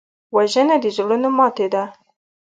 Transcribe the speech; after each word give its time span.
وژنه 0.35 0.75
د 0.83 0.85
زړونو 0.95 1.29
ماتې 1.37 1.67
ده 1.73 1.83